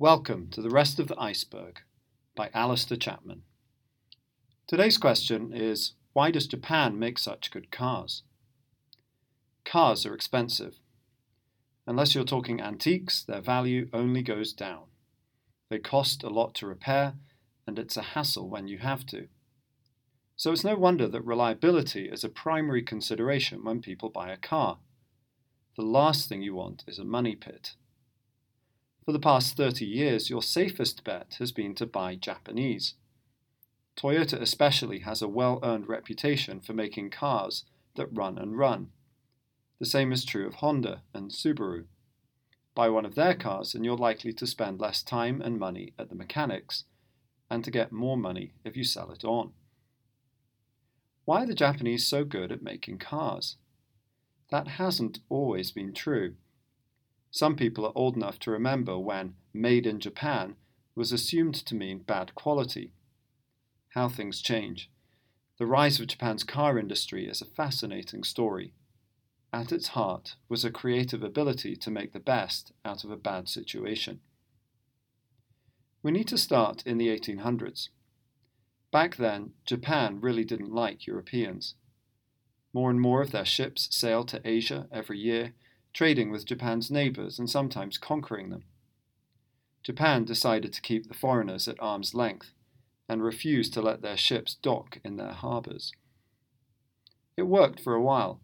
[0.00, 1.80] Welcome to The Rest of the Iceberg
[2.36, 3.42] by Alistair Chapman.
[4.68, 8.22] Today's question is Why does Japan make such good cars?
[9.64, 10.76] Cars are expensive.
[11.84, 14.84] Unless you're talking antiques, their value only goes down.
[15.68, 17.14] They cost a lot to repair,
[17.66, 19.26] and it's a hassle when you have to.
[20.36, 24.78] So it's no wonder that reliability is a primary consideration when people buy a car.
[25.76, 27.72] The last thing you want is a money pit.
[29.08, 32.92] For the past 30 years, your safest bet has been to buy Japanese.
[33.96, 38.90] Toyota especially has a well earned reputation for making cars that run and run.
[39.80, 41.86] The same is true of Honda and Subaru.
[42.74, 46.10] Buy one of their cars and you're likely to spend less time and money at
[46.10, 46.84] the mechanics,
[47.48, 49.52] and to get more money if you sell it on.
[51.24, 53.56] Why are the Japanese so good at making cars?
[54.50, 56.34] That hasn't always been true.
[57.30, 60.56] Some people are old enough to remember when made in Japan
[60.94, 62.92] was assumed to mean bad quality.
[63.90, 64.90] How things change.
[65.58, 68.72] The rise of Japan's car industry is a fascinating story.
[69.52, 73.48] At its heart was a creative ability to make the best out of a bad
[73.48, 74.20] situation.
[76.02, 77.88] We need to start in the 1800s.
[78.90, 81.74] Back then, Japan really didn't like Europeans.
[82.72, 85.54] More and more of their ships sailed to Asia every year,
[85.98, 88.62] trading with Japan's neighbours and sometimes conquering them.
[89.82, 92.52] Japan decided to keep the foreigners at arm's length
[93.08, 95.90] and refused to let their ships dock in their harbours.
[97.36, 98.40] It worked for a while,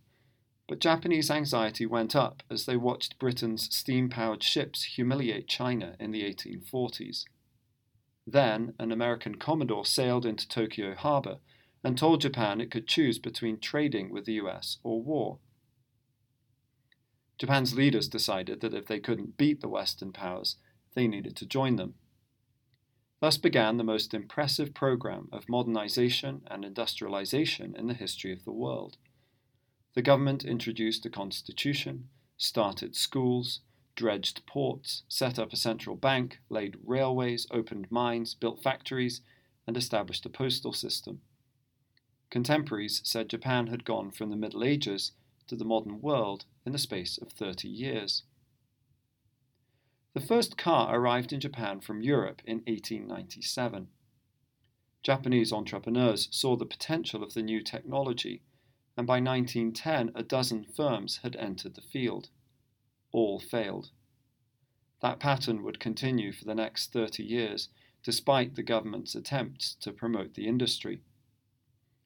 [0.66, 6.11] but Japanese anxiety went up as they watched Britain's steam powered ships humiliate China in
[6.11, 7.22] the 1840s.
[8.27, 11.36] Then an American commodore sailed into Tokyo harbor
[11.84, 15.39] and told Japan it could choose between trading with the US or war.
[17.38, 20.56] Japan's leaders decided that if they couldn't beat the Western powers,
[20.94, 21.94] they needed to join them.
[23.20, 28.52] Thus began the most impressive program of modernization and industrialization in the history of the
[28.52, 28.98] world.
[29.95, 33.61] The government introduced a constitution, started schools,
[33.96, 39.20] dredged ports, set up a central bank, laid railways, opened mines, built factories,
[39.66, 41.20] and established a postal system.
[42.30, 45.12] Contemporaries said Japan had gone from the Middle Ages
[45.46, 48.22] to the modern world in the space of 30 years.
[50.14, 53.88] The first car arrived in Japan from Europe in 1897.
[55.02, 58.42] Japanese entrepreneurs saw the potential of the new technology,
[58.96, 62.30] and by 1910 a dozen firms had entered the field.
[63.12, 63.90] All failed.
[65.02, 67.68] That pattern would continue for the next 30 years,
[68.02, 71.00] despite the government's attempts to promote the industry.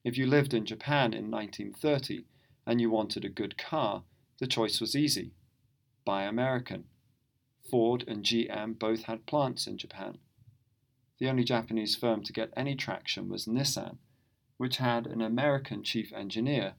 [0.03, 2.25] If you lived in Japan in 1930
[2.69, 4.03] and you wanted a good car,
[4.37, 5.31] the choice was easy
[6.05, 6.85] buy American.
[7.69, 10.19] Ford and GM both had plants in Japan.
[11.19, 13.97] The only Japanese firm to get any traction was Nissan,
[14.57, 16.75] which had an American chief engineer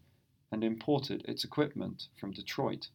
[0.50, 2.88] and imported its equipment from Detroit.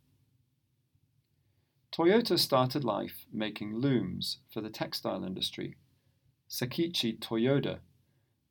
[1.93, 5.75] Toyota started life making looms for the textile industry.
[6.49, 7.79] Sakichi Toyoda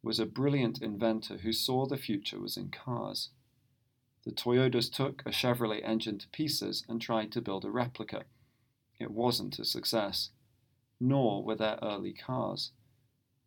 [0.03, 3.31] was a brilliant inventor who saw the future was in cars.
[4.25, 8.25] The Toyotas took a Chevrolet engine to pieces and tried to build a replica.
[8.99, 10.31] It wasn't a success,
[10.99, 12.73] nor were their early cars.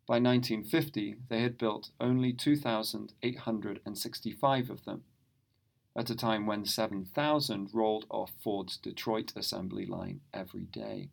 [0.06, 5.02] By 1950, they had built only 2,865 of them,
[5.96, 11.10] at a time when 7,000 rolled off Ford's Detroit assembly line every day.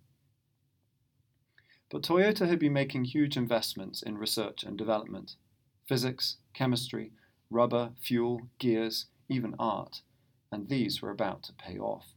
[1.89, 5.37] But Toyota had been making huge investments in research and development
[5.87, 7.11] physics, chemistry,
[7.49, 10.01] rubber, fuel, gears, even art,
[10.51, 12.15] and these were about to pay off.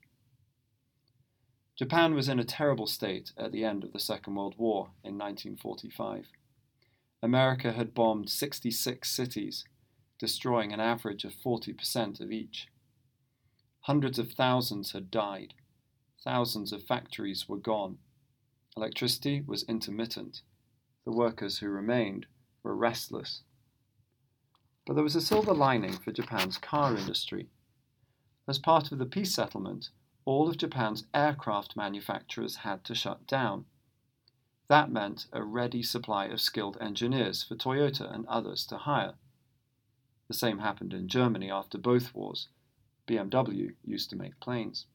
[1.77, 5.17] Japan was in a terrible state at the end of the Second World War in
[5.17, 6.27] 1945.
[7.23, 9.65] America had bombed 66 cities,
[10.19, 12.69] destroying an average of 40% of each.
[13.83, 15.55] Hundreds of thousands had died.
[16.23, 17.99] Thousands of factories were gone.
[18.77, 20.43] Electricity was intermittent.
[21.05, 22.27] The workers who remained
[22.63, 23.43] were restless.
[24.89, 27.51] But there was a silver lining for Japan's car industry.
[28.47, 29.91] As part of the peace settlement,
[30.25, 33.67] all of Japan's aircraft manufacturers had to shut down.
[34.69, 39.17] That meant a ready supply of skilled engineers for Toyota and others to hire.
[40.27, 42.49] The same happened in Germany after both wars.
[43.07, 44.87] BMW used to make planes.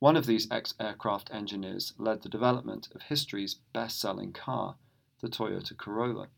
[0.00, 4.74] One of these ex aircraft engineers led the development of history's best selling car,
[5.20, 6.30] the Toyota Corolla.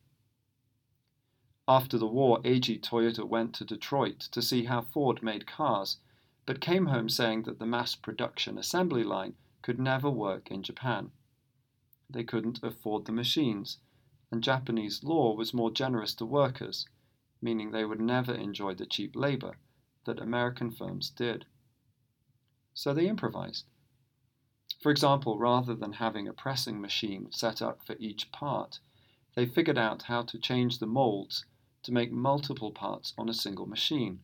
[1.75, 5.97] After the war, Eiji Toyoda went to Detroit to see how Ford made cars,
[6.45, 11.13] but came home saying that the mass production assembly line could never work in Japan.
[12.11, 13.79] they couldn't afford the machines,
[14.31, 16.87] and Japanese law was more generous to workers,
[17.41, 19.57] meaning they would never enjoy the cheap labor
[20.05, 21.47] that American firms did.
[22.75, 23.65] So they improvised.
[24.83, 28.79] For example, rather than having a pressing machine set up for each part,
[29.35, 31.47] they figured out how to change the molds
[31.83, 34.21] to make multiple parts on a single machine.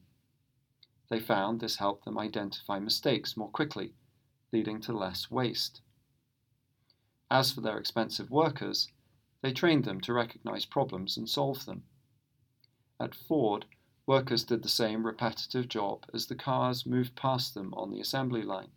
[1.09, 3.95] They found this helped them identify mistakes more quickly,
[4.53, 5.81] leading to less waste.
[7.31, 8.89] As for their expensive workers,
[9.43, 11.85] they trained them to recognize problems and solve them.
[13.01, 13.67] At Ford,
[14.07, 18.43] workers did the same repetitive job as the cars moved past them on the assembly
[18.43, 18.71] line.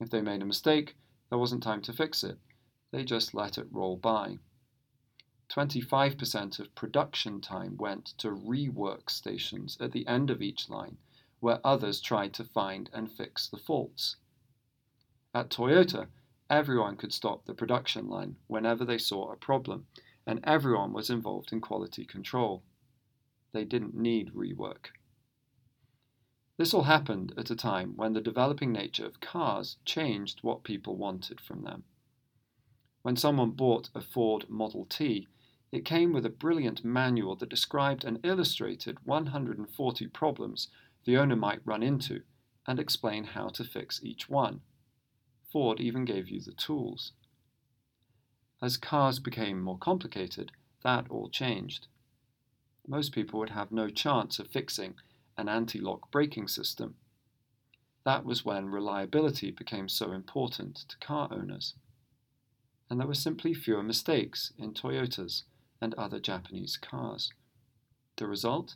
[0.00, 0.96] If they made a mistake,
[1.30, 2.38] there wasn't time to fix it.
[2.90, 4.38] They just let it roll by.
[5.48, 10.98] 25% of production time went to rework stations at the end of each line,
[11.40, 14.16] where others tried to find and fix the faults.
[15.34, 16.08] At Toyota,
[16.50, 19.86] everyone could stop the production line whenever they saw a problem,
[20.26, 22.62] and everyone was involved in quality control.
[23.52, 24.88] They didn't need rework.
[26.56, 30.96] This all happened at a time when the developing nature of cars changed what people
[30.96, 31.84] wanted from them.
[33.02, 35.28] When someone bought a Ford Model T,
[35.76, 40.68] it came with a brilliant manual that described and illustrated 140 problems
[41.04, 42.22] the owner might run into
[42.66, 44.62] and explain how to fix each one.
[45.52, 47.12] Ford even gave you the tools.
[48.62, 50.50] As cars became more complicated,
[50.82, 51.88] that all changed.
[52.88, 54.94] Most people would have no chance of fixing
[55.36, 56.94] an anti lock braking system.
[58.04, 61.74] That was when reliability became so important to car owners.
[62.88, 65.42] And there were simply fewer mistakes in Toyotas
[65.80, 67.32] and other Japanese cars.
[68.16, 68.74] The result?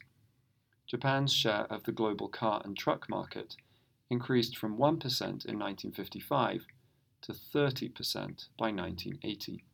[0.86, 3.56] Japan's share of the global car and truck market
[4.10, 6.66] increased from 1% in 1955
[7.22, 9.64] to 30% by 1980.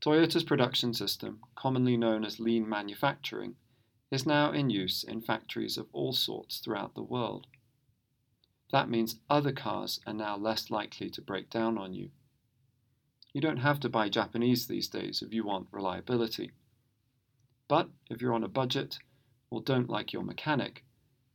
[0.00, 3.56] Toyota's production system, commonly known as lean manufacturing,
[4.10, 7.46] is now in use in factories of all sorts throughout the world.
[8.72, 12.10] That means other cars are now less likely to break down on you.
[13.32, 16.50] You don't have to buy Japanese these days if you want reliability.
[17.68, 18.98] But if you're on a budget
[19.50, 20.84] or don't like your mechanic,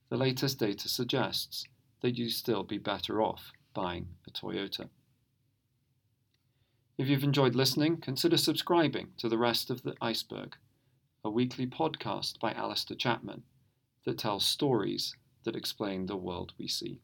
[0.09, 1.65] the latest data suggests
[2.01, 4.89] that you'd still be better off buying a Toyota.
[6.97, 10.55] If you've enjoyed listening, consider subscribing to The Rest of the Iceberg
[11.25, 13.41] a weekly podcast by Alistair Chapman
[14.05, 17.01] that tells stories that explain the world we see.